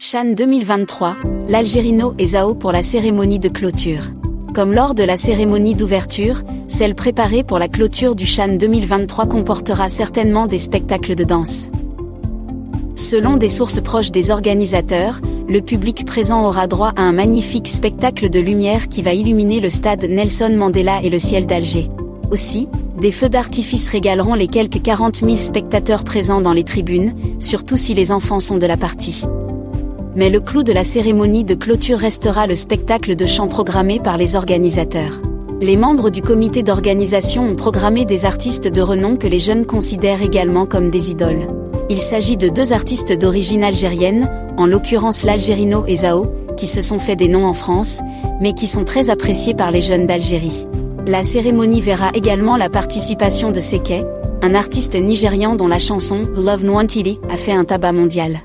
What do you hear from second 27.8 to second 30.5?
les enfants sont de la partie mais le